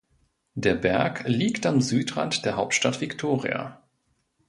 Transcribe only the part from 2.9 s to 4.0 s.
Victoria.